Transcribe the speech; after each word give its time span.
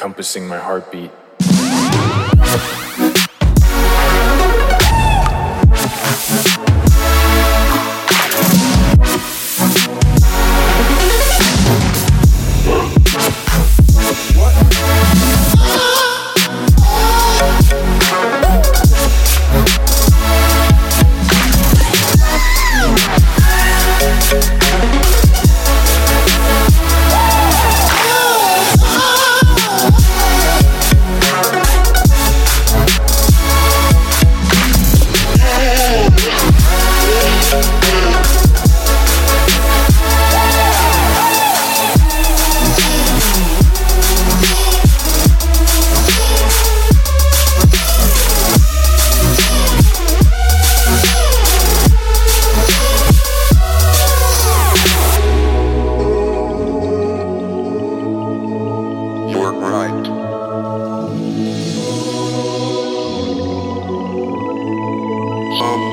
encompassing 0.00 0.48
my 0.48 0.56
heartbeat. 0.56 1.10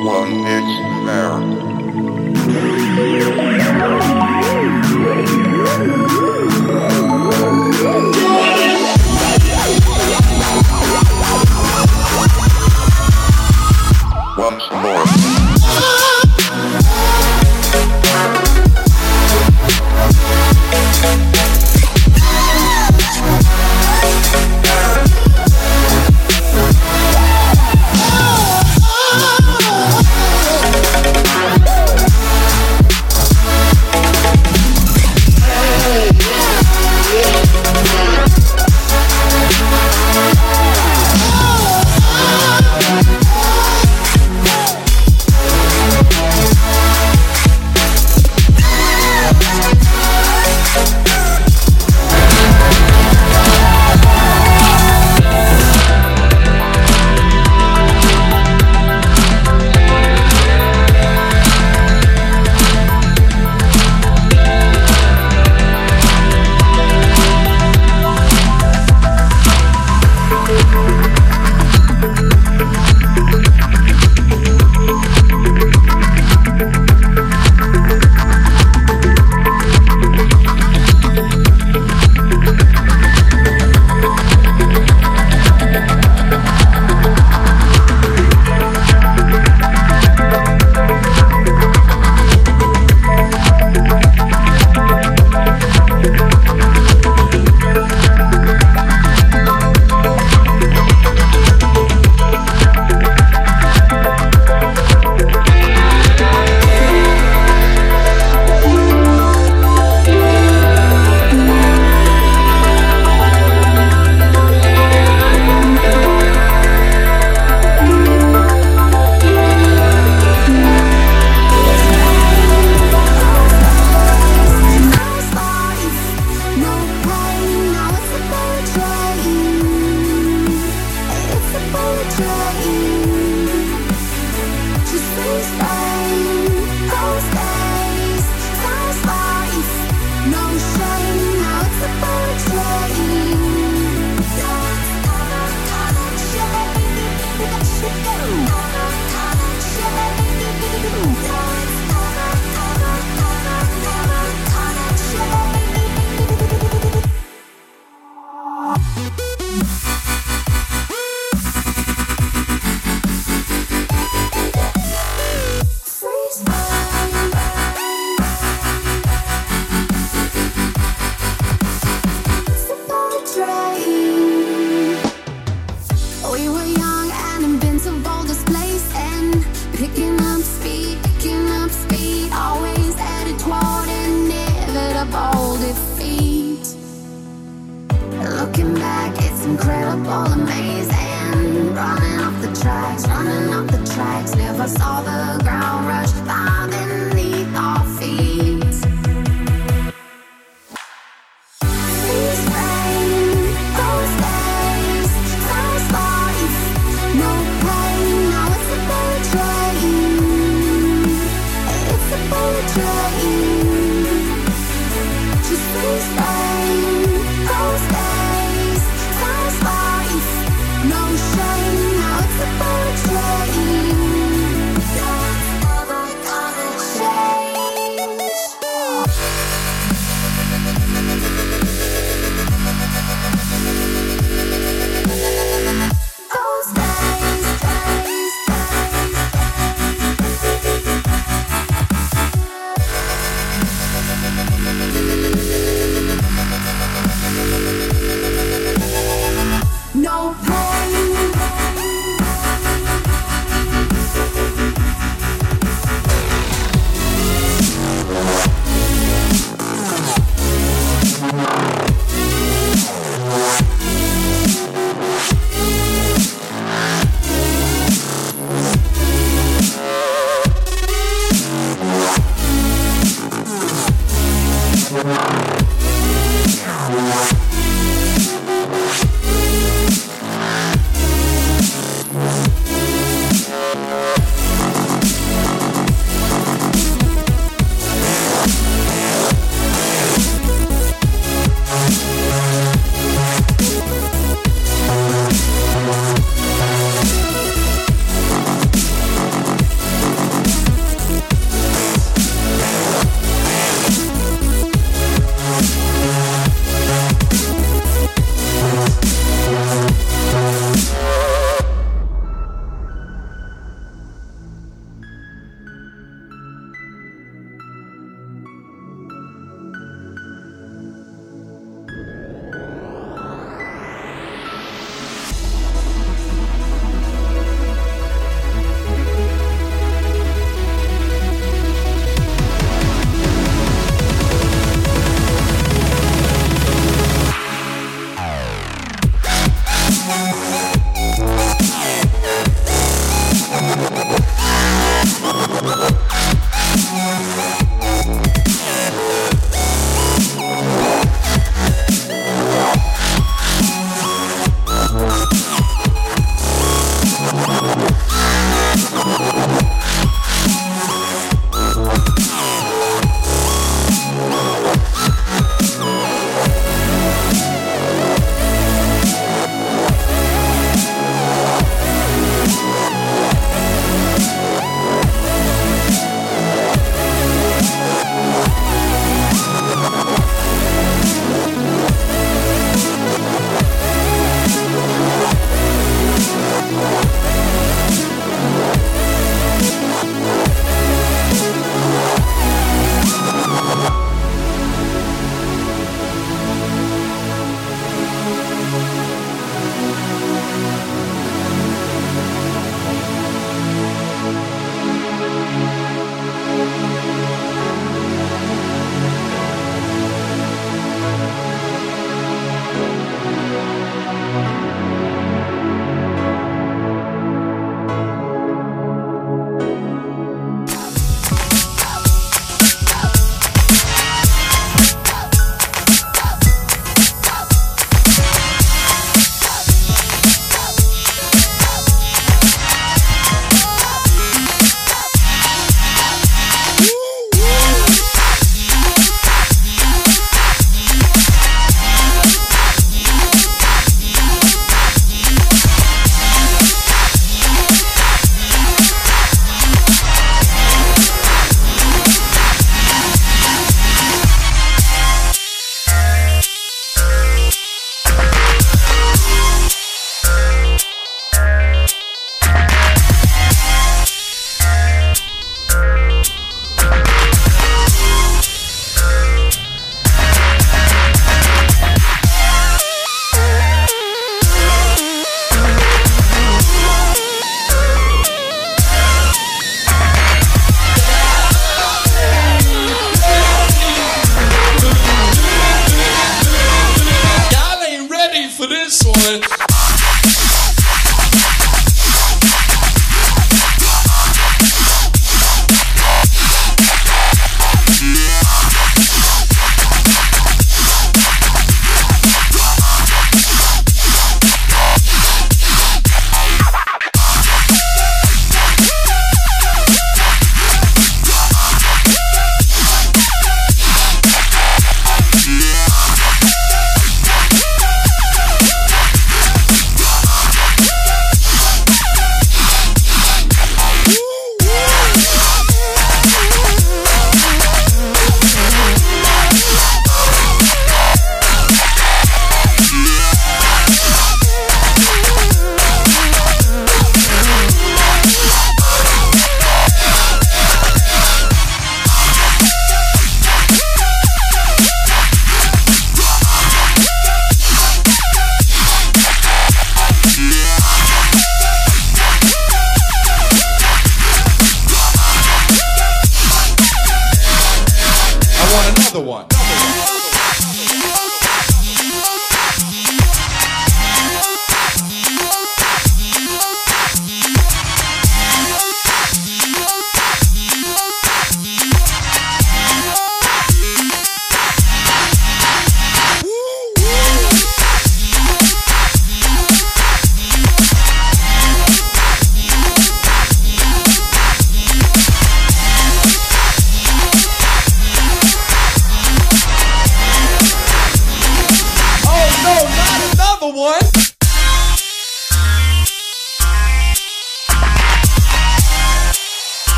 One 0.00 0.46
is 0.46 0.68
fair. 1.04 1.38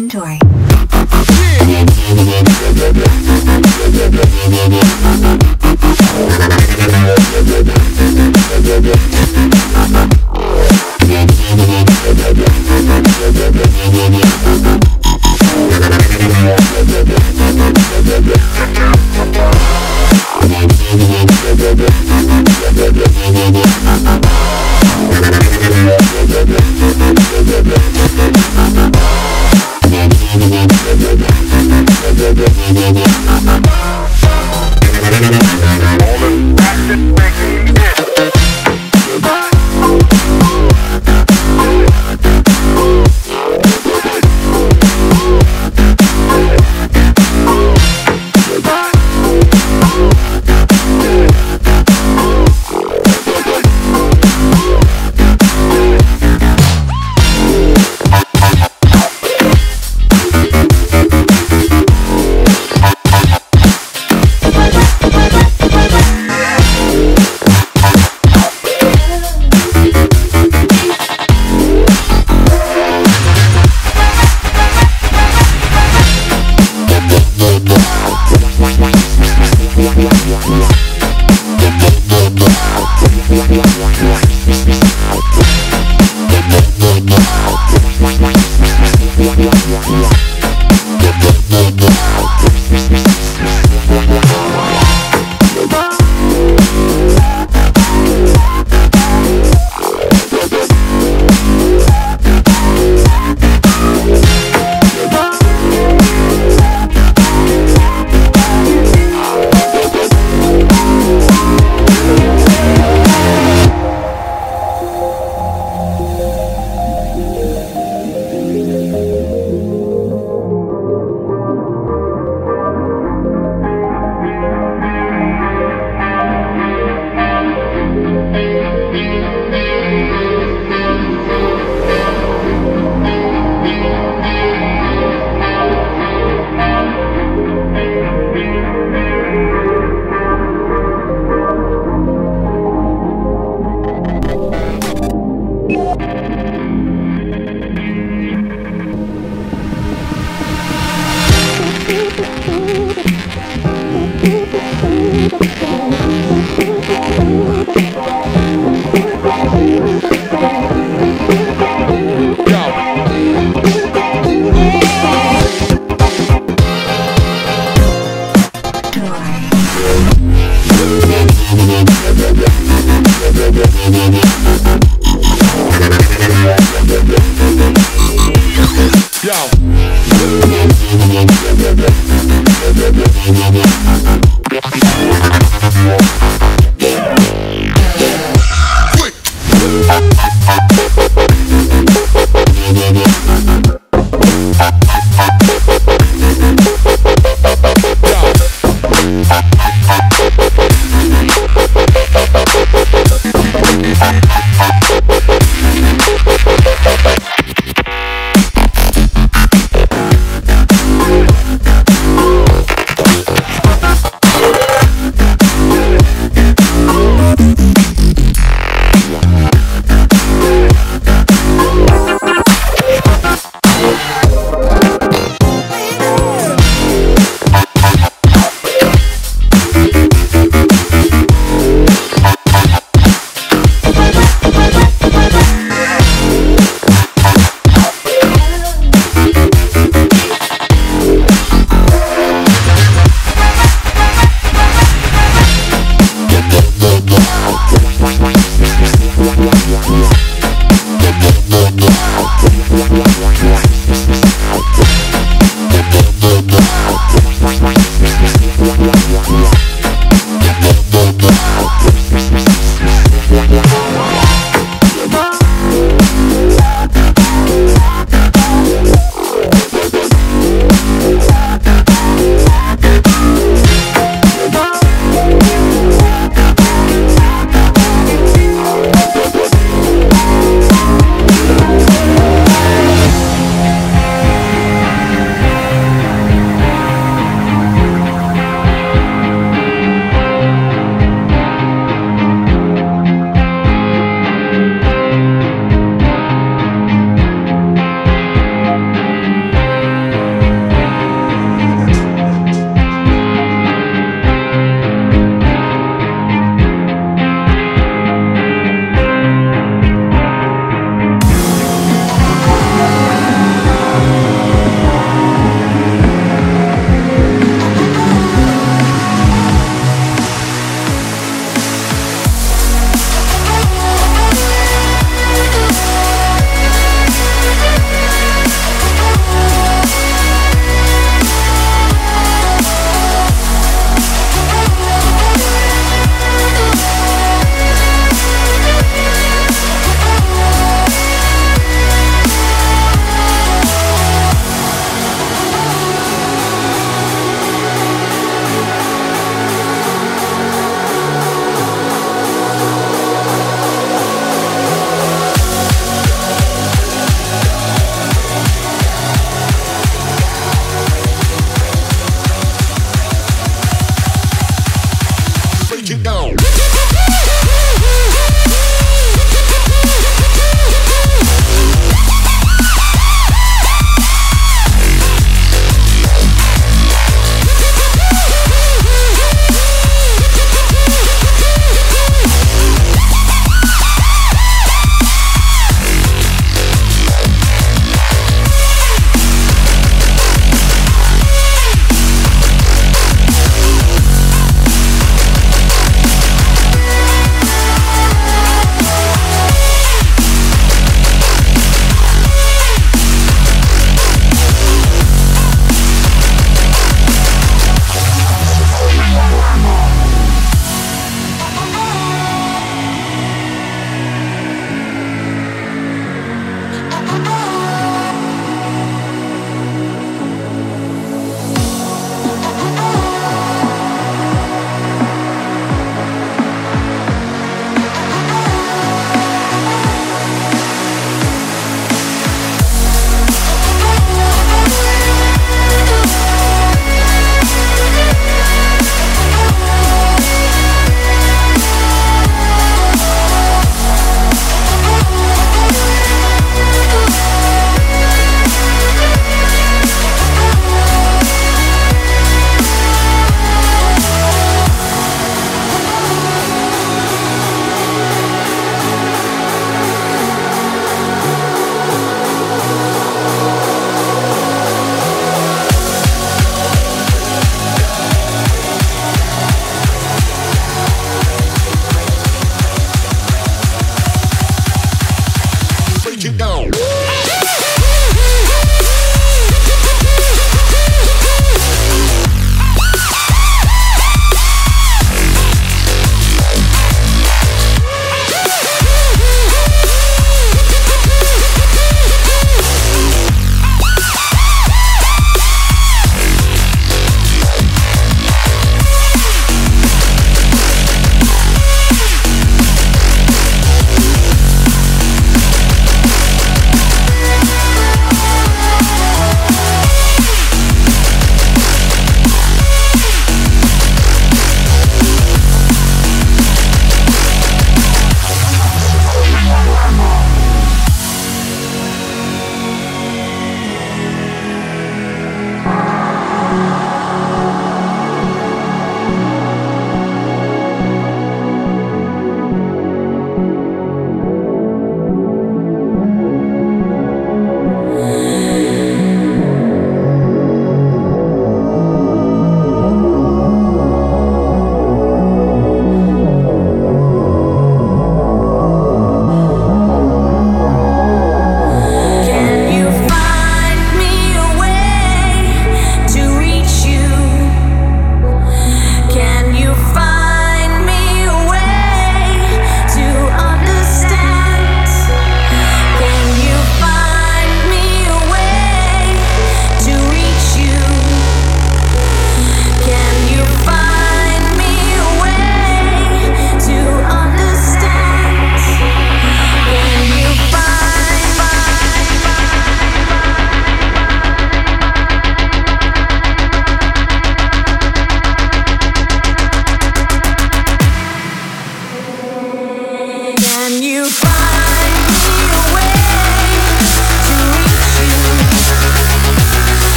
Alpha 0.00 0.39